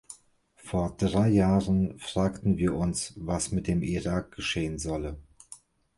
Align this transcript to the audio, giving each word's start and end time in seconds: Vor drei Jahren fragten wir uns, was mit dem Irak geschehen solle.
Vor 0.55 0.97
drei 0.97 1.29
Jahren 1.29 1.99
fragten 1.99 2.57
wir 2.57 2.73
uns, 2.73 3.13
was 3.17 3.51
mit 3.51 3.67
dem 3.67 3.83
Irak 3.83 4.31
geschehen 4.31 4.79
solle. 4.79 5.15